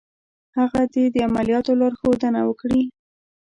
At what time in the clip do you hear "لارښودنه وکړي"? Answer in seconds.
1.79-2.81